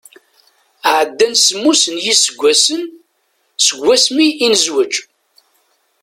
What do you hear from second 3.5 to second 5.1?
seg wasmi i nezwej.